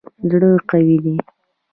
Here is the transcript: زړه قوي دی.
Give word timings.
زړه 0.29 0.49
قوي 0.69 0.97
دی. 1.03 1.15